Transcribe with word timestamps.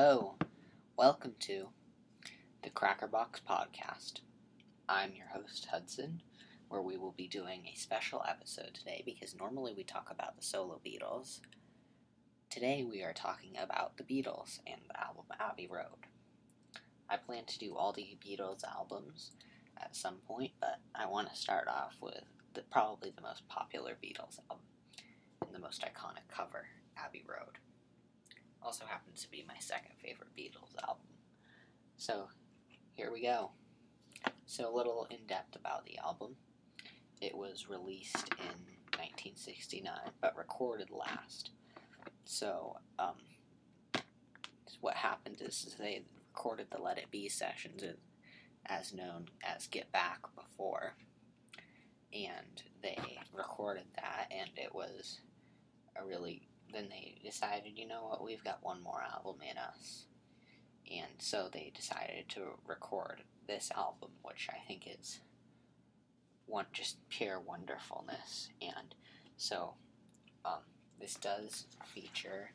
hello. 0.00 0.36
Welcome 0.96 1.34
to 1.40 1.70
the 2.62 2.70
Crackerbox 2.70 3.40
Podcast. 3.50 4.20
I'm 4.88 5.12
your 5.12 5.26
host, 5.26 5.66
Hudson, 5.72 6.22
where 6.68 6.80
we 6.80 6.96
will 6.96 7.16
be 7.16 7.26
doing 7.26 7.64
a 7.66 7.76
special 7.76 8.22
episode 8.28 8.74
today 8.74 9.02
because 9.04 9.34
normally 9.34 9.74
we 9.76 9.82
talk 9.82 10.06
about 10.08 10.36
the 10.36 10.44
solo 10.44 10.80
Beatles. 10.86 11.40
Today 12.48 12.86
we 12.88 13.02
are 13.02 13.12
talking 13.12 13.56
about 13.60 13.96
the 13.96 14.04
Beatles 14.04 14.60
and 14.68 14.80
the 14.88 15.00
album 15.00 15.24
Abbey 15.40 15.66
Road. 15.68 16.06
I 17.10 17.16
plan 17.16 17.44
to 17.46 17.58
do 17.58 17.74
all 17.74 17.92
the 17.92 18.16
Beatles 18.24 18.62
albums 18.62 19.32
at 19.82 19.96
some 19.96 20.18
point, 20.28 20.52
but 20.60 20.78
I 20.94 21.06
want 21.06 21.28
to 21.28 21.34
start 21.34 21.66
off 21.66 21.96
with 22.00 22.22
the, 22.54 22.62
probably 22.70 23.10
the 23.10 23.22
most 23.22 23.48
popular 23.48 23.96
Beatles 24.00 24.38
album 24.48 24.64
and 25.44 25.52
the 25.52 25.58
most 25.58 25.82
iconic 25.82 26.32
cover, 26.32 26.66
Abbey 26.96 27.24
Road 27.28 27.58
also 28.62 28.84
happens 28.86 29.22
to 29.22 29.30
be 29.30 29.44
my 29.46 29.58
second 29.58 29.92
favorite 30.02 30.34
Beatles 30.36 30.74
album. 30.86 31.06
So, 31.96 32.28
here 32.94 33.12
we 33.12 33.22
go. 33.22 33.50
So, 34.46 34.72
a 34.72 34.76
little 34.76 35.06
in 35.10 35.26
depth 35.26 35.56
about 35.56 35.84
the 35.84 35.98
album. 35.98 36.36
It 37.20 37.36
was 37.36 37.68
released 37.68 38.28
in 38.38 38.56
1969, 38.98 39.92
but 40.20 40.36
recorded 40.36 40.90
last. 40.90 41.50
So, 42.24 42.76
um, 42.98 43.16
what 44.80 44.94
happened 44.94 45.40
is 45.40 45.74
they 45.78 46.02
recorded 46.28 46.66
the 46.70 46.80
Let 46.80 46.98
It 46.98 47.10
Be 47.10 47.28
sessions, 47.28 47.82
as 48.66 48.92
known 48.92 49.26
as 49.42 49.66
Get 49.66 49.90
Back, 49.92 50.20
before. 50.36 50.94
And 52.12 52.62
they 52.82 53.18
recorded 53.32 53.86
that, 53.96 54.30
and 54.30 54.50
it 54.56 54.74
was 54.74 55.20
a 55.96 56.04
really 56.06 56.42
then 56.72 56.88
they 56.88 57.16
decided, 57.24 57.72
you 57.76 57.86
know 57.86 58.06
what, 58.08 58.24
we've 58.24 58.44
got 58.44 58.62
one 58.62 58.82
more 58.82 59.02
album 59.14 59.36
in 59.48 59.56
us. 59.58 60.04
And 60.90 61.12
so 61.18 61.48
they 61.52 61.72
decided 61.74 62.28
to 62.30 62.58
record 62.66 63.22
this 63.46 63.70
album, 63.76 64.10
which 64.22 64.48
I 64.50 64.66
think 64.66 64.88
is 65.00 65.20
one 66.46 66.66
just 66.72 66.96
pure 67.08 67.40
wonderfulness. 67.40 68.48
And 68.62 68.94
so 69.36 69.74
um, 70.44 70.62
this 71.00 71.14
does 71.14 71.66
feature 71.94 72.50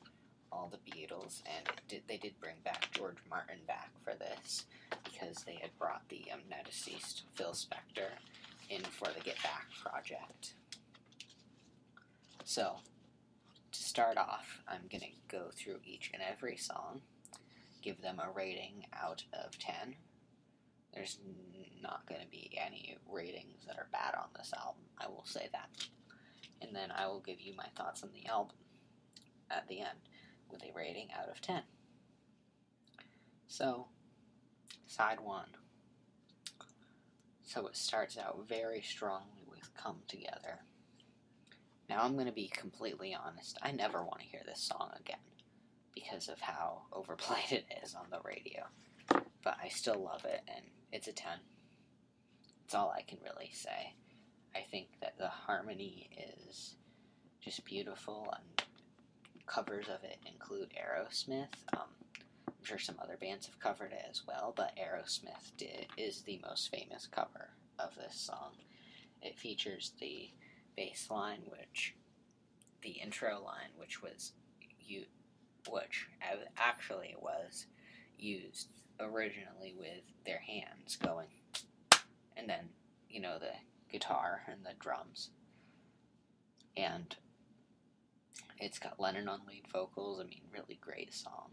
all 0.51 0.71
the 0.71 0.91
Beatles, 0.91 1.41
and 1.45 1.67
did, 1.88 2.03
they 2.07 2.17
did 2.17 2.39
bring 2.39 2.55
back 2.63 2.91
George 2.91 3.17
Martin 3.27 3.57
back 3.67 3.89
for 4.03 4.13
this 4.13 4.65
because 5.03 5.43
they 5.43 5.57
had 5.59 5.71
brought 5.79 6.07
the 6.09 6.23
um, 6.31 6.41
now 6.49 6.57
deceased 6.63 7.23
Phil 7.35 7.53
Spector 7.53 8.09
in 8.69 8.81
for 8.83 9.07
the 9.07 9.23
Get 9.23 9.41
Back 9.41 9.65
project. 9.83 10.53
So 12.43 12.75
start 13.93 14.17
off, 14.17 14.63
I'm 14.67 14.87
going 14.89 15.01
to 15.01 15.37
go 15.37 15.51
through 15.55 15.77
each 15.85 16.09
and 16.15 16.23
every 16.23 16.57
song, 16.57 17.01
give 17.83 18.01
them 18.01 18.19
a 18.19 18.31
rating 18.35 18.85
out 18.91 19.23
of 19.31 19.59
10. 19.59 19.93
There's 20.95 21.19
not 21.79 22.07
going 22.09 22.21
to 22.21 22.27
be 22.27 22.57
any 22.59 22.97
ratings 23.07 23.67
that 23.67 23.77
are 23.77 23.89
bad 23.91 24.15
on 24.15 24.29
this 24.35 24.51
album, 24.57 24.81
I 24.99 25.05
will 25.05 25.25
say 25.25 25.47
that. 25.51 25.69
And 26.59 26.75
then 26.75 26.89
I 26.89 27.05
will 27.05 27.19
give 27.19 27.39
you 27.39 27.53
my 27.55 27.67
thoughts 27.77 28.01
on 28.01 28.09
the 28.15 28.27
album 28.27 28.55
at 29.51 29.67
the 29.67 29.81
end 29.81 29.99
with 30.49 30.63
a 30.63 30.75
rating 30.75 31.09
out 31.15 31.29
of 31.29 31.39
10. 31.39 31.61
So, 33.45 33.89
side 34.87 35.19
one. 35.19 35.49
So 37.43 37.67
it 37.67 37.77
starts 37.77 38.17
out 38.17 38.45
very 38.49 38.81
strongly 38.81 39.43
with 39.47 39.69
Come 39.75 39.97
Together. 40.07 40.61
Now, 41.93 42.01
I'm 42.01 42.15
going 42.15 42.25
to 42.25 42.31
be 42.31 42.47
completely 42.47 43.13
honest. 43.13 43.55
I 43.61 43.71
never 43.71 44.01
want 44.01 44.21
to 44.21 44.25
hear 44.25 44.41
this 44.47 44.59
song 44.59 44.89
again 44.99 45.19
because 45.93 46.27
of 46.27 46.39
how 46.39 46.81
overplayed 46.91 47.51
it 47.51 47.65
is 47.83 47.93
on 47.93 48.07
the 48.09 48.19
radio. 48.25 48.63
But 49.43 49.57
I 49.63 49.67
still 49.67 50.03
love 50.03 50.25
it, 50.25 50.41
and 50.47 50.65
it's 50.91 51.07
a 51.07 51.11
10. 51.11 51.33
That's 52.61 52.73
all 52.73 52.91
I 52.97 53.03
can 53.03 53.19
really 53.23 53.51
say. 53.53 53.93
I 54.55 54.61
think 54.71 54.87
that 55.01 55.19
the 55.19 55.27
harmony 55.27 56.09
is 56.47 56.77
just 57.41 57.63
beautiful, 57.63 58.33
and 58.35 58.67
covers 59.45 59.85
of 59.85 60.03
it 60.03 60.17
include 60.25 60.71
Aerosmith. 60.71 61.53
Um, 61.73 61.89
I'm 62.47 62.63
sure 62.63 62.79
some 62.79 62.97
other 63.03 63.17
bands 63.21 63.45
have 63.45 63.59
covered 63.59 63.91
it 63.91 64.05
as 64.09 64.23
well, 64.27 64.51
but 64.57 64.75
Aerosmith 64.77 65.51
did, 65.57 65.85
is 65.95 66.23
the 66.23 66.41
most 66.43 66.71
famous 66.71 67.05
cover 67.05 67.51
of 67.77 67.93
this 67.95 68.15
song. 68.15 68.53
It 69.21 69.37
features 69.37 69.91
the 69.99 70.31
bass 70.75 71.07
line, 71.09 71.41
which 71.47 71.95
the 72.81 72.91
intro 72.91 73.41
line, 73.44 73.72
which 73.78 74.01
was 74.01 74.34
you, 74.79 75.06
which 75.69 76.07
actually 76.57 77.16
was 77.19 77.66
used 78.17 78.67
originally 79.00 79.73
with 79.78 80.03
their 80.25 80.39
hands 80.39 80.97
going, 80.97 81.28
and 82.35 82.50
then 82.50 82.69
you 83.09 83.22
know 83.22 83.38
the 83.39 83.53
guitar 83.91 84.41
and 84.47 84.66
the 84.66 84.73
drums, 84.79 85.29
and 86.75 87.16
it's 88.59 88.79
got 88.79 89.00
Lennon 89.00 89.28
on 89.28 89.41
lead 89.47 89.67
vocals. 89.72 90.19
I 90.19 90.23
mean, 90.23 90.41
really 90.51 90.79
great 90.79 91.13
song. 91.13 91.51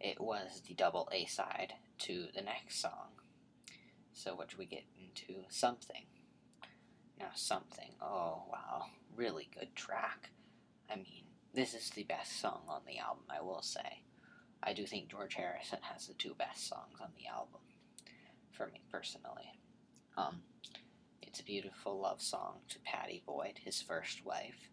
It 0.00 0.20
was 0.20 0.62
the 0.66 0.74
double 0.74 1.08
A 1.12 1.26
side 1.26 1.74
to 2.00 2.26
the 2.34 2.42
next 2.42 2.80
song. 2.80 3.10
So, 4.12 4.34
which 4.34 4.58
we 4.58 4.66
get 4.66 4.84
into 4.98 5.44
something. 5.48 6.06
Now, 7.18 7.30
something. 7.34 7.90
Oh, 8.00 8.44
wow. 8.50 8.86
Really 9.16 9.48
good 9.58 9.74
track. 9.74 10.30
I 10.90 10.96
mean, 10.96 11.24
this 11.52 11.74
is 11.74 11.90
the 11.90 12.04
best 12.04 12.40
song 12.40 12.62
on 12.68 12.82
the 12.86 12.98
album, 12.98 13.24
I 13.28 13.42
will 13.42 13.62
say. 13.62 14.02
I 14.62 14.72
do 14.72 14.86
think 14.86 15.08
George 15.10 15.34
Harrison 15.34 15.78
has 15.82 16.06
the 16.06 16.14
two 16.14 16.34
best 16.34 16.68
songs 16.68 16.98
on 17.00 17.08
the 17.16 17.26
album, 17.28 17.60
for 18.52 18.66
me 18.66 18.80
personally. 18.90 19.52
Um, 20.16 20.42
it's 21.22 21.40
a 21.40 21.44
beautiful 21.44 22.00
love 22.00 22.20
song 22.20 22.60
to 22.68 22.78
Pattie 22.80 23.22
Boyd, 23.26 23.60
his 23.64 23.80
first 23.82 24.24
wife, 24.24 24.68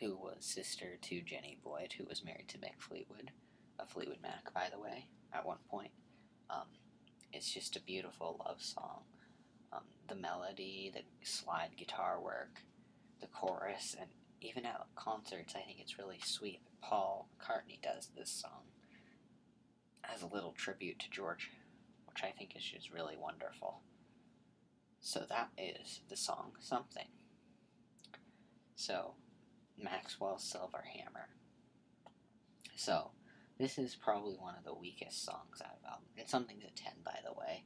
who 0.00 0.16
was 0.16 0.44
sister 0.44 0.98
to 1.00 1.20
Jenny 1.20 1.58
Boyd, 1.62 1.94
who 1.96 2.04
was 2.04 2.24
married 2.24 2.48
to 2.48 2.58
Mick 2.58 2.80
Fleetwood, 2.80 3.30
a 3.78 3.86
Fleetwood 3.86 4.22
Mac, 4.22 4.52
by 4.52 4.68
the 4.72 4.80
way, 4.80 5.06
at 5.32 5.46
one 5.46 5.58
point. 5.70 5.92
Um, 6.50 6.66
it's 7.32 7.52
just 7.52 7.76
a 7.76 7.80
beautiful 7.80 8.42
love 8.44 8.60
song 8.60 9.02
the 10.12 10.20
melody, 10.20 10.92
the 10.94 11.02
slide 11.22 11.70
guitar 11.76 12.20
work, 12.20 12.60
the 13.20 13.26
chorus, 13.28 13.96
and 13.98 14.10
even 14.42 14.66
at 14.66 14.82
concerts, 14.94 15.54
I 15.56 15.60
think 15.60 15.78
it's 15.80 15.98
really 15.98 16.20
sweet 16.22 16.60
that 16.64 16.86
Paul 16.86 17.28
McCartney 17.38 17.80
does 17.80 18.10
this 18.14 18.30
song 18.30 18.64
as 20.04 20.20
a 20.20 20.26
little 20.26 20.52
tribute 20.52 20.98
to 20.98 21.10
George, 21.10 21.50
which 22.06 22.22
I 22.22 22.30
think 22.36 22.54
is 22.54 22.62
just 22.62 22.92
really 22.92 23.16
wonderful. 23.16 23.80
So 25.00 25.24
that 25.30 25.48
is 25.56 26.00
the 26.10 26.16
song 26.16 26.52
Something. 26.60 27.08
So, 28.74 29.14
Maxwell 29.78 30.38
Silver 30.38 30.84
Hammer. 30.94 31.28
So, 32.76 33.12
this 33.58 33.78
is 33.78 33.94
probably 33.94 34.34
one 34.34 34.56
of 34.58 34.64
the 34.64 34.74
weakest 34.74 35.24
songs 35.24 35.62
out 35.62 35.78
of 35.82 35.88
album. 35.88 36.08
It's 36.16 36.30
something's 36.30 36.64
a 36.64 36.70
10, 36.70 36.94
by 37.04 37.18
the 37.24 37.32
way 37.32 37.64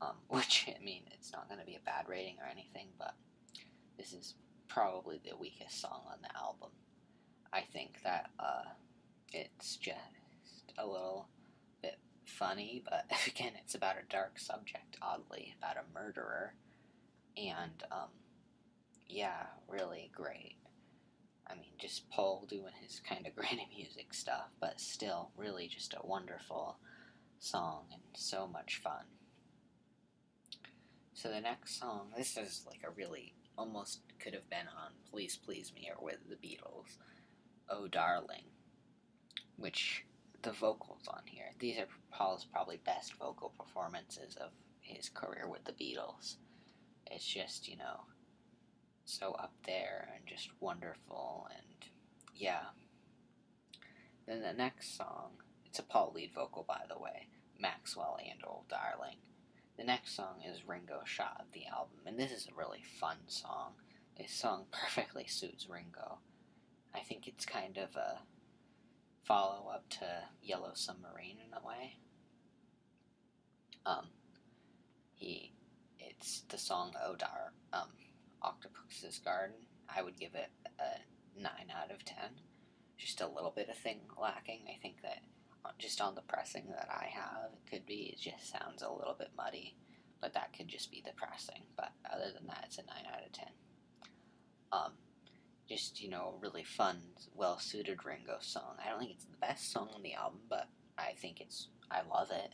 um, 0.00 0.16
which 0.28 0.68
I 0.68 0.82
mean, 0.82 1.02
it's 1.12 1.32
not 1.32 1.48
going 1.48 1.60
to 1.60 1.66
be 1.66 1.76
a 1.76 1.84
bad 1.84 2.08
rating 2.08 2.36
or 2.40 2.48
anything, 2.50 2.88
but 2.98 3.14
this 3.98 4.12
is 4.12 4.34
probably 4.68 5.20
the 5.24 5.36
weakest 5.36 5.80
song 5.80 6.02
on 6.10 6.18
the 6.22 6.36
album. 6.36 6.70
I 7.52 7.62
think 7.72 8.02
that 8.04 8.30
uh, 8.38 8.70
it's 9.32 9.76
just 9.76 9.98
a 10.78 10.86
little 10.86 11.28
bit 11.82 11.98
funny, 12.24 12.82
but 12.88 13.04
again, 13.26 13.52
it's 13.62 13.74
about 13.74 13.96
a 13.96 14.10
dark 14.12 14.38
subject, 14.38 14.96
oddly, 15.02 15.54
about 15.58 15.76
a 15.76 15.94
murderer, 15.94 16.54
and 17.36 17.82
um, 17.90 18.08
yeah, 19.08 19.46
really 19.68 20.10
great. 20.14 20.56
I 21.48 21.54
mean, 21.54 21.72
just 21.78 22.08
Paul 22.10 22.46
doing 22.48 22.72
his 22.80 23.00
kind 23.00 23.26
of 23.26 23.34
granny 23.36 23.68
music 23.76 24.14
stuff, 24.14 24.50
but 24.60 24.80
still, 24.80 25.30
really 25.36 25.66
just 25.66 25.94
a 25.94 26.06
wonderful 26.06 26.78
song 27.40 27.86
and 27.92 28.02
so 28.14 28.46
much 28.46 28.80
fun. 28.82 29.04
So 31.12 31.28
the 31.28 31.40
next 31.40 31.78
song, 31.78 32.12
this 32.16 32.36
is 32.36 32.64
like 32.66 32.80
a 32.84 32.90
really 32.90 33.34
almost 33.58 34.00
could 34.18 34.32
have 34.34 34.48
been 34.48 34.68
on 34.68 34.92
Please 35.10 35.36
Please 35.36 35.72
Me 35.74 35.90
or 35.94 36.02
with 36.02 36.18
the 36.28 36.36
Beatles. 36.36 36.96
Oh 37.68 37.88
Darling, 37.88 38.44
which 39.56 40.04
the 40.42 40.52
vocals 40.52 41.06
on 41.08 41.22
here, 41.26 41.50
these 41.58 41.78
are 41.78 41.88
Paul's 42.10 42.44
probably 42.44 42.78
best 42.78 43.14
vocal 43.14 43.52
performances 43.58 44.36
of 44.36 44.50
his 44.80 45.08
career 45.08 45.46
with 45.48 45.64
the 45.64 45.72
Beatles. 45.72 46.36
It's 47.06 47.26
just, 47.26 47.68
you 47.68 47.76
know, 47.76 48.04
so 49.04 49.32
up 49.32 49.52
there 49.66 50.08
and 50.14 50.26
just 50.26 50.50
wonderful 50.60 51.48
and 51.50 51.90
yeah. 52.34 52.66
Then 54.26 54.42
the 54.42 54.52
next 54.52 54.96
song, 54.96 55.32
it's 55.66 55.78
a 55.78 55.82
Paul 55.82 56.12
lead 56.14 56.32
vocal 56.34 56.64
by 56.66 56.82
the 56.88 56.98
way, 56.98 57.26
Maxwell 57.58 58.18
and 58.18 58.40
Old 58.46 58.68
Darling. 58.68 59.16
The 59.76 59.84
next 59.84 60.14
song 60.14 60.42
is 60.46 60.66
Ringo 60.68 61.00
Shot 61.04 61.38
of 61.40 61.52
the 61.52 61.66
album, 61.66 62.00
and 62.06 62.18
this 62.18 62.32
is 62.32 62.46
a 62.46 62.58
really 62.58 62.82
fun 63.00 63.16
song. 63.26 63.72
This 64.18 64.32
song 64.32 64.66
perfectly 64.72 65.26
suits 65.26 65.68
Ringo. 65.68 66.18
I 66.94 67.00
think 67.00 67.26
it's 67.26 67.46
kind 67.46 67.78
of 67.78 67.96
a 67.96 68.20
follow 69.24 69.70
up 69.72 69.88
to 69.90 70.24
Yellow 70.42 70.72
Submarine 70.74 71.38
in 71.46 71.54
a 71.54 71.66
way. 71.66 71.96
Um, 73.86 74.08
he, 75.14 75.52
it's 75.98 76.42
the 76.48 76.58
song 76.58 76.92
Odar, 77.06 77.52
um, 77.72 77.88
Octopus's 78.42 79.18
Garden. 79.18 79.56
I 79.88 80.02
would 80.02 80.18
give 80.18 80.34
it 80.34 80.50
a 80.78 81.40
9 81.40 81.52
out 81.74 81.90
of 81.90 82.04
10. 82.04 82.16
Just 82.98 83.20
a 83.20 83.28
little 83.28 83.52
bit 83.54 83.68
of 83.68 83.76
thing 83.78 84.00
lacking. 84.20 84.60
I 84.68 84.78
think 84.82 85.02
that 85.02 85.22
just 85.78 86.00
on 86.00 86.14
the 86.14 86.22
pressing 86.22 86.66
that 86.70 86.88
I 86.90 87.06
have, 87.12 87.52
it 87.52 87.70
could 87.70 87.86
be, 87.86 88.14
it 88.14 88.20
just 88.20 88.50
sounds 88.50 88.82
a 88.82 88.90
little 88.90 89.16
bit 89.18 89.30
muddy, 89.36 89.76
but 90.20 90.34
that 90.34 90.52
could 90.56 90.68
just 90.68 90.90
be 90.90 91.02
the 91.04 91.12
pressing. 91.16 91.62
But 91.76 91.90
other 92.10 92.32
than 92.34 92.46
that, 92.46 92.64
it's 92.66 92.78
a 92.78 92.82
9 92.82 92.88
out 93.12 93.26
of 93.26 93.32
10. 93.32 93.46
Um, 94.72 94.92
just, 95.68 96.02
you 96.02 96.10
know, 96.10 96.34
really 96.40 96.64
fun, 96.64 97.00
well 97.34 97.58
suited 97.58 98.04
Ringo 98.04 98.38
song. 98.40 98.76
I 98.84 98.90
don't 98.90 98.98
think 98.98 99.12
it's 99.12 99.24
the 99.24 99.36
best 99.40 99.72
song 99.72 99.88
on 99.94 100.02
the 100.02 100.14
album, 100.14 100.40
but 100.48 100.68
I 100.98 101.12
think 101.20 101.40
it's, 101.40 101.68
I 101.90 102.02
love 102.02 102.30
it. 102.30 102.52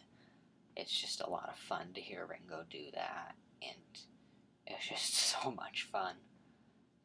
It's 0.76 0.99
just 0.99 1.20
a 1.20 1.31
lot 1.31 1.49
of 1.49 1.58
fun 1.58 1.88
to 1.94 2.00
hear 2.00 2.26
Ringo 2.26 2.64
do 2.69 2.91
that, 2.94 3.35
and 3.62 4.05
it's 4.67 4.88
just 4.88 5.14
so 5.14 5.50
much 5.50 5.88
fun 5.91 6.17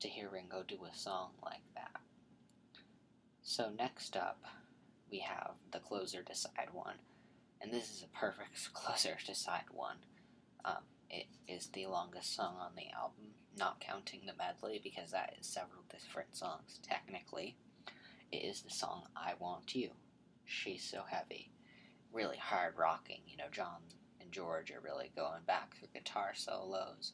to 0.02 0.08
hear 0.08 0.30
Ringo 0.30 0.64
do 0.68 0.80
a 0.84 0.96
song 0.96 1.32
like 1.44 1.64
that. 1.76 2.02
So, 3.44 3.70
next 3.70 4.18
up, 4.18 4.44
we 5.12 5.20
have 5.20 5.52
the 5.72 5.80
closer 5.80 6.24
to 6.24 6.36
side 6.36 6.70
one, 6.72 6.96
and 7.62 7.72
this 7.72 7.92
is 7.92 8.04
a 8.04 8.18
perfect 8.18 8.74
closer 8.74 9.18
to 9.26 9.36
side 9.36 9.70
one. 9.72 9.98
Um, 10.64 10.84
it 11.10 11.28
is 11.48 11.68
the 11.68 11.88
longest 11.88 12.36
song 12.36 12.56
on 12.60 12.72
the 12.76 12.90
album, 12.96 13.34
not 13.58 13.82
counting 13.82 14.22
the 14.26 14.34
medley 14.38 14.80
because 14.84 15.12
that 15.12 15.34
is 15.40 15.46
several 15.46 15.84
different 15.92 16.36
songs. 16.36 16.80
Technically, 16.88 17.58
it 18.32 18.38
is 18.38 18.62
the 18.62 18.70
song 18.70 19.04
I 19.16 19.34
Want 19.40 19.76
You. 19.76 19.90
She's 20.46 20.84
so 20.84 21.04
heavy. 21.10 21.52
Really 22.14 22.38
hard 22.38 22.78
rocking. 22.78 23.22
You 23.28 23.38
know, 23.38 23.50
John 23.52 23.82
and 24.22 24.32
George 24.32 24.72
are 24.72 24.82
really 24.82 25.12
going 25.16 25.44
back 25.46 25.76
through 25.76 25.90
guitar 25.94 26.32
solos. 26.36 27.14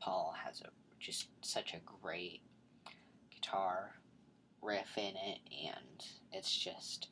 Paul 0.00 0.34
has 0.44 0.60
a 0.60 0.68
just 1.00 1.28
such 1.42 1.74
a 1.74 1.80
great 2.02 2.42
guitar 3.30 3.94
riff 4.60 4.96
in 4.96 5.14
it, 5.16 5.38
and 5.66 6.04
it's 6.32 6.56
just, 6.56 7.08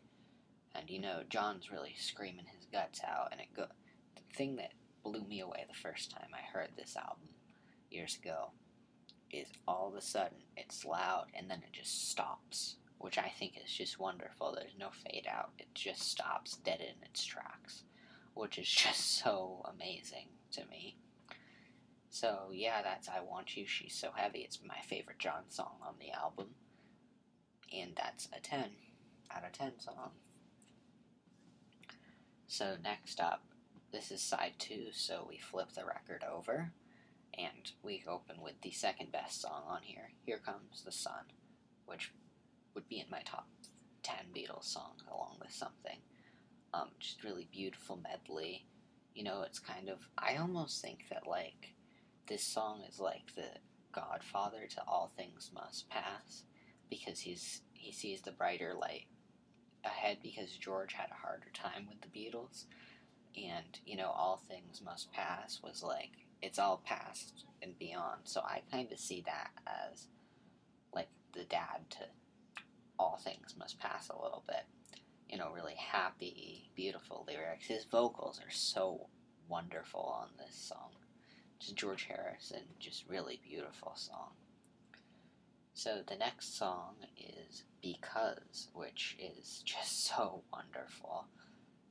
and 0.78 0.90
you 0.90 1.00
know, 1.00 1.23
John's 1.28 1.70
really 1.70 1.94
screaming 1.99 2.46
his 2.46 2.67
guts 2.73 3.00
out, 3.06 3.28
and 3.32 3.40
it 3.40 3.49
go. 3.55 3.67
The 4.14 4.37
thing 4.37 4.56
that 4.56 4.73
blew 5.02 5.25
me 5.25 5.40
away 5.40 5.64
the 5.69 5.78
first 5.78 6.11
time 6.11 6.28
I 6.34 6.58
heard 6.58 6.70
this 6.76 6.96
album 6.96 7.28
years 7.90 8.19
ago 8.20 8.50
is 9.32 9.49
all 9.67 9.88
of 9.88 9.94
a 9.94 10.00
sudden 10.00 10.38
it's 10.56 10.84
loud 10.84 11.26
and 11.34 11.50
then 11.50 11.58
it 11.58 11.73
just 11.73 12.11
stops, 12.11 12.76
which 12.99 13.19
I 13.19 13.32
think 13.38 13.55
is 13.62 13.73
just 13.73 13.99
wonderful. 13.99 14.52
There's 14.55 14.78
no 14.78 14.90
fade 14.90 15.26
out, 15.31 15.50
it 15.58 15.69
just 15.75 16.02
stops 16.02 16.56
dead 16.56 16.81
in 16.81 17.05
its 17.05 17.25
tracks, 17.25 17.84
which 18.34 18.58
is 18.58 18.69
just 18.70 19.19
so 19.19 19.64
amazing 19.73 20.28
to 20.52 20.64
me. 20.67 20.96
So, 22.08 22.50
yeah, 22.52 22.82
that's 22.82 23.08
I 23.08 23.20
Want 23.20 23.56
You, 23.56 23.67
She's 23.67 23.94
So 23.94 24.08
Heavy. 24.14 24.38
It's 24.38 24.61
my 24.67 24.78
favorite 24.88 25.19
John 25.19 25.50
song 25.50 25.76
on 25.87 25.94
the 26.00 26.12
album. 26.12 26.55
And 27.76 27.93
that's 27.94 28.28
a 28.34 28.40
10 28.40 28.64
out 29.34 29.44
of 29.44 29.52
10 29.52 29.81
song. 29.81 30.12
So, 32.48 32.76
next 32.82 33.20
up, 33.20 33.43
this 33.93 34.10
is 34.10 34.22
side 34.22 34.54
two, 34.58 34.87
so 34.93 35.26
we 35.28 35.38
flip 35.38 35.72
the 35.75 35.84
record 35.84 36.25
over 36.25 36.72
and 37.37 37.72
we 37.82 38.04
open 38.06 38.40
with 38.40 38.60
the 38.62 38.70
second 38.70 39.12
best 39.12 39.43
song 39.43 39.62
on 39.66 39.82
here, 39.82 40.10
Here 40.25 40.38
Comes 40.38 40.82
the 40.84 40.93
Sun, 40.93 41.32
which 41.87 42.12
would 42.75 42.88
be 42.88 43.00
in 43.00 43.10
my 43.10 43.20
top 43.25 43.48
10 44.02 44.16
Beatles 44.34 44.64
songs 44.64 45.02
along 45.10 45.37
with 45.40 45.52
something. 45.52 45.98
Um, 46.72 46.90
just 47.00 47.25
really 47.25 47.48
beautiful 47.50 47.98
medley. 48.02 48.66
You 49.14 49.25
know, 49.25 49.42
it's 49.42 49.58
kind 49.58 49.88
of, 49.88 49.99
I 50.16 50.37
almost 50.37 50.81
think 50.81 51.06
that, 51.10 51.26
like, 51.26 51.75
this 52.28 52.46
song 52.46 52.82
is 52.88 53.00
like 53.00 53.34
the 53.34 53.49
godfather 53.92 54.66
to 54.70 54.82
All 54.87 55.10
Things 55.16 55.50
Must 55.54 55.88
Pass 55.88 56.44
because 56.90 57.20
he's 57.20 57.62
he 57.72 57.92
sees 57.92 58.20
the 58.22 58.32
brighter 58.32 58.75
light 58.75 59.06
ahead 59.86 60.18
because 60.22 60.50
George 60.52 60.92
had 60.92 61.10
a 61.10 61.26
harder 61.26 61.50
time 61.52 61.86
with 61.88 62.00
the 62.00 62.08
Beatles. 62.08 62.64
And 63.36 63.78
you 63.84 63.96
know 63.96 64.10
all 64.10 64.40
things 64.48 64.80
must 64.84 65.12
pass 65.12 65.60
was 65.62 65.82
like 65.82 66.10
it's 66.42 66.58
all 66.58 66.82
past 66.84 67.44
and 67.62 67.78
beyond. 67.78 68.22
So 68.24 68.40
i 68.40 68.62
kind 68.70 68.90
of 68.92 68.98
see 68.98 69.22
that 69.26 69.50
as 69.66 70.06
like 70.92 71.08
the 71.32 71.44
dad 71.44 71.90
to 71.90 72.04
all 72.98 73.20
things 73.22 73.54
must 73.58 73.78
pass 73.78 74.08
a 74.08 74.22
little 74.22 74.42
bit. 74.46 74.64
You 75.28 75.38
know 75.38 75.50
really 75.54 75.74
happy 75.74 76.70
beautiful 76.74 77.26
lyrics. 77.28 77.66
His 77.66 77.84
vocals 77.84 78.40
are 78.40 78.50
so 78.50 79.08
wonderful 79.49 80.00
on 80.00 80.28
this 80.38 80.56
song. 80.56 80.90
Just 81.58 81.76
george 81.76 82.04
harrison 82.04 82.62
just 82.78 83.08
really 83.08 83.40
beautiful 83.42 83.92
song 83.96 84.32
so 85.76 86.02
the 86.09 86.16
next 86.16 86.59
song 86.59 86.97
is 87.16 87.62
because 87.83 88.68
which 88.75 89.16
is 89.21 89.62
just 89.64 90.06
so 90.06 90.42
wonderful 90.52 91.28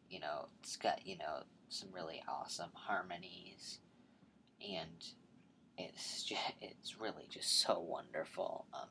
you 0.10 0.20
know, 0.20 0.48
it's 0.62 0.78
got, 0.78 1.06
you 1.06 1.18
know, 1.18 1.44
some 1.70 1.90
really 1.94 2.24
awesome 2.28 2.70
harmonies 2.74 3.80
and 4.62 5.04
it's 5.78 6.24
just, 6.26 6.42
it's 6.62 7.00
really 7.00 7.28
just 7.30 7.62
so 7.62 7.80
wonderful. 7.80 8.66
Um, 8.74 8.90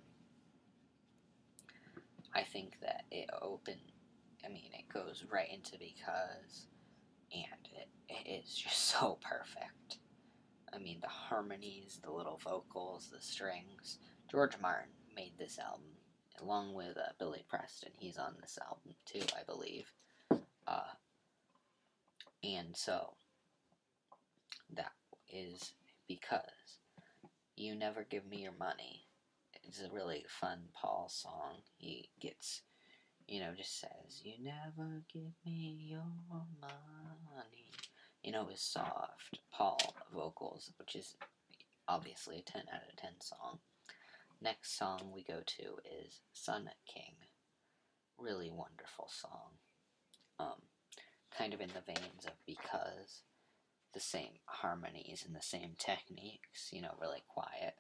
I 2.35 2.43
think 2.43 2.75
that 2.83 3.05
it 3.11 3.31
open, 3.41 3.77
I 4.45 4.49
mean, 4.49 4.71
it 4.75 4.93
goes 4.93 5.25
right 5.33 5.49
into 5.53 5.79
because, 5.79 6.67
and 7.33 7.69
it, 7.77 7.89
it 8.09 8.31
is 8.45 8.55
just 8.55 8.79
so 9.01 9.19
perfect. 9.23 9.99
I 10.75 10.79
mean, 10.79 10.99
the 11.01 11.09
harmonies, 11.09 12.01
the 12.03 12.11
little 12.11 12.41
vocals, 12.43 13.11
the 13.13 13.21
strings. 13.21 13.99
George 14.31 14.55
Martin 14.61 14.91
made 15.15 15.33
this 15.39 15.59
album 15.59 15.87
along 16.41 16.75
with 16.75 16.97
uh, 16.97 17.13
Billy 17.19 17.45
Preston. 17.49 17.93
He's 17.99 18.19
on 18.19 18.35
this 18.41 18.59
album 18.61 18.95
too, 19.07 19.25
I 19.39 19.45
believe. 19.47 19.93
Uh, 20.67 20.95
and 22.43 22.77
so, 22.77 23.15
that 24.75 24.93
is 25.29 25.75
because 26.09 26.81
You 27.57 27.75
Never 27.75 28.05
Give 28.09 28.27
Me 28.27 28.39
Your 28.39 28.53
Money. 28.59 29.07
It's 29.63 29.81
a 29.81 29.95
really 29.95 30.25
fun 30.29 30.65
Paul 30.75 31.09
song. 31.09 31.63
He 31.79 32.09
gets, 32.21 32.63
you 33.29 33.41
know, 33.41 33.53
just 33.57 33.81
says, 33.81 34.21
You 34.23 34.35
never 34.43 35.03
give 35.13 35.33
me 35.47 35.87
your 35.89 36.05
money. 36.61 37.54
You 38.25 38.33
know, 38.33 38.47
his 38.47 38.63
soft 38.63 39.39
Paul 39.53 39.95
vocals, 40.13 40.73
which 40.79 40.97
is 40.97 41.15
obviously 41.87 42.39
a 42.39 42.43
10 42.51 42.63
out 42.73 42.89
of 42.91 42.97
10 42.97 43.11
song. 43.21 43.59
Next 44.41 44.79
song 44.79 45.13
we 45.15 45.23
go 45.23 45.41
to 45.45 45.63
is 45.85 46.21
Sun 46.33 46.71
King. 46.87 47.17
Really 48.19 48.49
wonderful 48.51 49.11
song. 49.11 49.59
Um, 50.41 50.63
kind 51.37 51.53
of 51.53 51.61
in 51.61 51.69
the 51.69 51.85
veins 51.87 52.25
of 52.27 52.33
because 52.47 53.23
the 53.93 54.01
same 54.01 54.41
harmonies 54.47 55.23
and 55.27 55.37
the 55.37 55.43
same 55.43 55.75
techniques, 55.77 56.71
you 56.73 56.81
know, 56.81 56.95
really 56.99 57.23
quiet. 57.29 57.75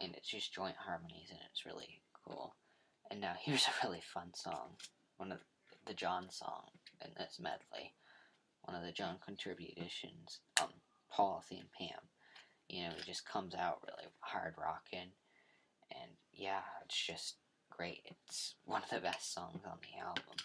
And 0.00 0.14
it's 0.16 0.28
just 0.28 0.54
joint 0.54 0.76
harmonies 0.78 1.28
and 1.30 1.40
it's 1.50 1.66
really 1.66 2.00
cool. 2.24 2.56
And 3.10 3.20
now 3.20 3.34
here's 3.40 3.66
a 3.66 3.86
really 3.86 4.02
fun 4.02 4.32
song. 4.34 4.76
One 5.18 5.30
of 5.30 5.40
the 5.86 5.92
John 5.94 6.30
song 6.30 6.70
in 7.04 7.10
this 7.18 7.38
medley. 7.38 7.92
One 8.68 8.76
of 8.76 8.84
the 8.84 8.92
John 8.92 9.16
contributions, 9.24 10.40
um, 10.60 10.68
Polythene 11.10 11.72
Pam. 11.78 12.04
You 12.68 12.82
know, 12.82 12.90
it 12.98 13.06
just 13.06 13.26
comes 13.26 13.54
out 13.54 13.80
really 13.82 14.10
hard 14.20 14.56
rocking. 14.60 15.08
And 15.90 16.10
yeah, 16.34 16.60
it's 16.84 17.06
just 17.06 17.36
great. 17.70 18.02
It's 18.04 18.56
one 18.66 18.82
of 18.82 18.90
the 18.90 19.00
best 19.00 19.32
songs 19.32 19.62
on 19.64 19.78
the 19.80 20.04
album. 20.04 20.36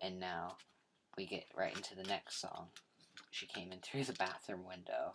And 0.00 0.20
now 0.20 0.58
we 1.16 1.26
get 1.26 1.46
right 1.56 1.74
into 1.74 1.96
the 1.96 2.04
next 2.04 2.40
song. 2.40 2.68
She 3.32 3.46
came 3.46 3.72
in 3.72 3.80
through 3.80 4.04
the 4.04 4.12
bathroom 4.12 4.64
window, 4.64 5.14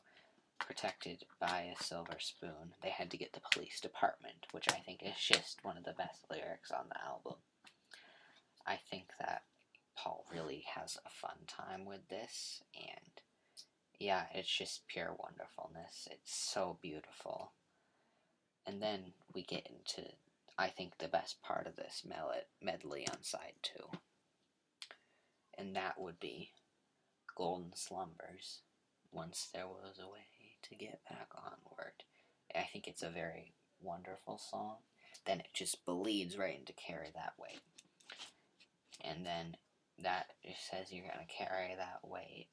protected 0.59 1.23
by 1.39 1.73
a 1.73 1.81
silver 1.81 2.17
spoon. 2.19 2.73
They 2.83 2.89
had 2.89 3.09
to 3.11 3.17
get 3.17 3.31
the 3.31 3.39
police 3.53 3.79
department, 3.79 4.45
which 4.51 4.67
I 4.69 4.79
think 4.85 5.03
is 5.03 5.17
just 5.17 5.63
one 5.63 5.77
of 5.77 5.85
the 5.85 5.93
best 5.93 6.25
lyrics 6.29 6.69
on 6.69 6.89
the 6.89 7.01
album. 7.01 7.39
I 8.65 8.77
think 8.91 9.05
that 9.21 9.43
Paul 9.97 10.25
really 10.31 10.63
has 10.75 10.97
a 11.05 11.09
fun 11.09 11.37
time 11.47 11.85
with 11.85 12.07
this, 12.09 12.61
and 12.75 13.11
yeah, 13.99 14.25
it's 14.33 14.49
just 14.55 14.87
pure 14.87 15.15
wonderfulness. 15.17 16.07
It's 16.11 16.33
so 16.33 16.77
beautiful. 16.81 17.51
And 18.65 18.81
then 18.81 19.13
we 19.33 19.43
get 19.43 19.67
into, 19.67 20.09
I 20.57 20.67
think, 20.67 20.97
the 20.97 21.07
best 21.07 21.41
part 21.41 21.67
of 21.67 21.75
this 21.75 22.05
medley 22.61 23.07
on 23.09 23.23
side 23.23 23.53
two 23.63 23.97
and 25.57 25.75
that 25.75 25.99
would 25.99 26.19
be 26.19 26.51
Golden 27.35 27.71
Slumbers. 27.75 28.61
Once 29.11 29.47
there 29.53 29.67
was 29.67 29.99
a 29.99 30.07
way 30.07 30.27
to 30.63 30.75
get 30.75 30.99
back 31.09 31.29
onward. 31.35 32.03
I 32.55 32.67
think 32.71 32.87
it's 32.87 33.03
a 33.03 33.09
very 33.09 33.53
wonderful 33.81 34.37
song. 34.37 34.77
Then 35.25 35.39
it 35.39 35.47
just 35.53 35.85
bleeds 35.85 36.37
right 36.37 36.57
into 36.59 36.73
Carry 36.73 37.09
That 37.13 37.33
Weight. 37.39 37.61
and 39.03 39.25
then 39.25 39.55
that 40.03 40.27
just 40.45 40.69
says 40.69 40.91
you're 40.91 41.05
gonna 41.05 41.25
carry 41.27 41.75
that 41.75 41.99
weight, 42.03 42.49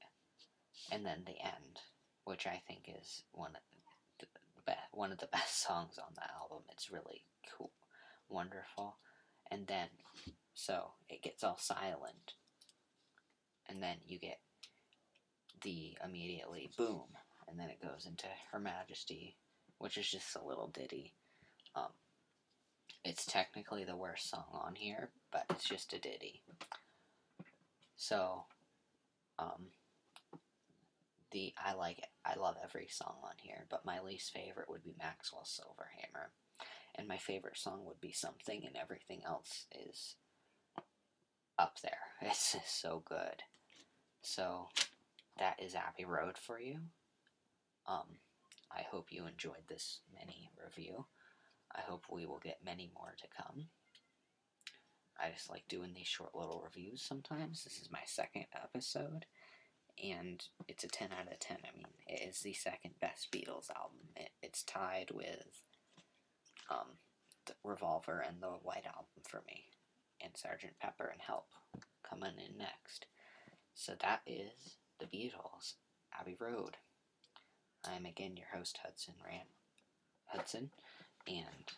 and 0.90 1.04
then 1.04 1.24
the 1.26 1.40
end, 1.44 1.80
which 2.24 2.46
I 2.46 2.62
think 2.66 2.88
is 3.00 3.22
one 3.32 3.50
of 3.56 3.62
the 4.18 4.26
be- 4.66 4.78
one 4.92 5.12
of 5.12 5.18
the 5.18 5.26
best 5.32 5.62
songs 5.62 5.98
on 5.98 6.14
the 6.14 6.30
album. 6.40 6.64
It's 6.72 6.90
really 6.90 7.24
cool, 7.56 7.70
wonderful, 8.28 8.96
and 9.50 9.66
then 9.66 9.88
so 10.54 10.92
it 11.08 11.22
gets 11.22 11.44
all 11.44 11.58
silent, 11.58 12.34
and 13.68 13.82
then 13.82 13.96
you 14.06 14.18
get 14.18 14.38
the 15.62 15.96
immediately 16.04 16.70
boom, 16.76 17.04
and 17.48 17.58
then 17.58 17.68
it 17.70 17.82
goes 17.82 18.06
into 18.06 18.26
Her 18.52 18.58
Majesty, 18.58 19.36
which 19.78 19.96
is 19.96 20.08
just 20.08 20.36
a 20.36 20.44
little 20.44 20.68
ditty. 20.68 21.14
Um, 21.74 21.92
it's 23.04 23.26
technically 23.26 23.84
the 23.84 23.96
worst 23.96 24.30
song 24.30 24.44
on 24.52 24.74
here, 24.76 25.10
but 25.32 25.44
it's 25.50 25.68
just 25.68 25.92
a 25.92 25.98
ditty. 25.98 26.42
So, 27.96 28.44
um, 29.38 29.68
the 31.30 31.52
I 31.62 31.74
like 31.74 31.98
it. 31.98 32.08
I 32.24 32.38
love 32.38 32.56
every 32.62 32.86
song 32.88 33.16
on 33.22 33.34
here, 33.38 33.66
but 33.70 33.84
my 33.84 34.00
least 34.00 34.32
favorite 34.32 34.70
would 34.70 34.84
be 34.84 34.94
Maxwell's 34.98 35.60
Silverhammer, 35.60 36.28
and 36.94 37.08
my 37.08 37.18
favorite 37.18 37.58
song 37.58 37.84
would 37.84 38.00
be 38.00 38.12
Something, 38.12 38.64
and 38.64 38.76
everything 38.76 39.22
else 39.26 39.66
is 39.88 40.16
up 41.58 41.78
there. 41.82 41.98
It's 42.22 42.52
just 42.52 42.80
so 42.80 43.02
good. 43.06 43.42
So 44.22 44.68
that 45.38 45.60
is 45.62 45.74
Abbey 45.74 46.04
Road 46.04 46.38
for 46.38 46.58
you. 46.58 46.78
Um, 47.86 48.18
I 48.72 48.82
hope 48.90 49.08
you 49.10 49.26
enjoyed 49.26 49.68
this 49.68 50.00
mini 50.14 50.50
review. 50.64 51.04
I 51.74 51.80
hope 51.80 52.06
we 52.10 52.24
will 52.24 52.40
get 52.42 52.64
many 52.64 52.90
more 52.94 53.14
to 53.18 53.26
come. 53.36 53.66
I 55.24 55.30
just 55.30 55.50
like 55.50 55.66
doing 55.68 55.92
these 55.94 56.06
short 56.06 56.34
little 56.34 56.62
reviews 56.62 57.00
sometimes. 57.00 57.64
This 57.64 57.80
is 57.80 57.90
my 57.90 58.02
second 58.04 58.44
episode, 58.54 59.24
and 60.02 60.44
it's 60.68 60.84
a 60.84 60.88
10 60.88 61.08
out 61.18 61.32
of 61.32 61.38
10. 61.38 61.56
I 61.64 61.76
mean, 61.76 61.86
it 62.06 62.28
is 62.28 62.40
the 62.40 62.52
second 62.52 62.92
best 63.00 63.32
Beatles 63.32 63.70
album. 63.74 64.08
It, 64.16 64.30
it's 64.42 64.62
tied 64.62 65.10
with 65.12 65.62
um, 66.70 66.98
the 67.46 67.54
Revolver 67.64 68.22
and 68.26 68.42
the 68.42 68.48
White 68.62 68.84
Album 68.86 69.22
for 69.26 69.42
me, 69.46 69.64
and 70.22 70.34
Sgt. 70.34 70.78
Pepper 70.78 71.06
and 71.10 71.22
Help 71.22 71.46
coming 72.08 72.34
in 72.36 72.58
next. 72.58 73.06
So 73.74 73.94
that 74.02 74.20
is 74.26 74.76
the 75.00 75.06
Beatles, 75.06 75.74
Abbey 76.20 76.36
Road. 76.38 76.76
I'm 77.82 78.04
again 78.04 78.36
your 78.36 78.48
host, 78.54 78.78
Hudson 78.84 79.14
Rand 79.24 79.48
Hudson, 80.26 80.70
and 81.26 81.72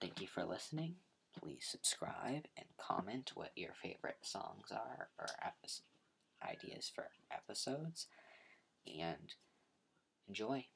thank 0.00 0.20
you 0.20 0.26
for 0.26 0.44
listening. 0.44 0.96
Please 1.40 1.66
subscribe 1.68 2.46
and 2.56 2.66
comment 2.78 3.32
what 3.34 3.50
your 3.56 3.72
favorite 3.82 4.18
songs 4.22 4.70
are 4.70 5.08
or 5.18 5.26
ideas 6.42 6.90
for 6.94 7.08
episodes, 7.30 8.06
and 8.86 9.34
enjoy. 10.28 10.66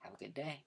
Have 0.00 0.14
a 0.14 0.24
good 0.24 0.34
day. 0.34 0.64